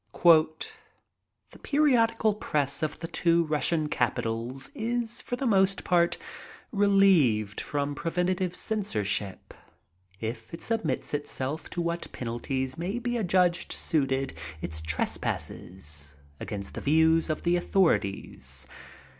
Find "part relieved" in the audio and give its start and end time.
5.83-7.61